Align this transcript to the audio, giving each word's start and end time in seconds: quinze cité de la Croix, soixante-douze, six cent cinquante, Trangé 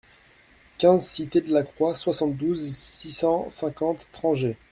quinze 0.79 1.05
cité 1.05 1.41
de 1.41 1.53
la 1.53 1.61
Croix, 1.61 1.93
soixante-douze, 1.93 2.73
six 2.75 3.11
cent 3.11 3.51
cinquante, 3.51 4.07
Trangé 4.11 4.57